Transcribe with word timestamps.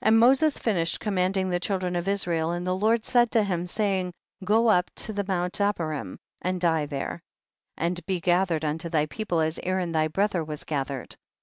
9. 0.00 0.08
And 0.08 0.18
Moses 0.18 0.56
finished 0.56 0.98
command 0.98 1.36
ing 1.36 1.50
the 1.50 1.60
children 1.60 1.94
of 1.94 2.08
Israel, 2.08 2.52
and 2.52 2.66
the 2.66 2.74
Lord 2.74 3.04
said 3.04 3.30
to 3.32 3.42
him, 3.44 3.66
saying, 3.66 4.14
go 4.42 4.68
up 4.68 4.90
to 4.94 5.12
the 5.12 5.24
mount 5.28 5.60
Abarim 5.60 6.16
and 6.40 6.58
die 6.58 6.86
there, 6.86 7.20
and 7.76 8.00
be 8.06 8.18
gathered 8.18 8.64
unto 8.64 8.88
thy 8.88 9.04
people 9.04 9.40
as 9.40 9.60
Aaron 9.62 9.92
thy 9.92 10.08
brother 10.08 10.42
was 10.42 10.64
gathered. 10.64 11.16